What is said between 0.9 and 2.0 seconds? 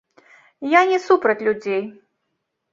не супраць людзей.